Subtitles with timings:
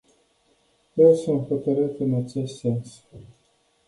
[0.97, 3.03] Eu sunt hotărât în acest sens.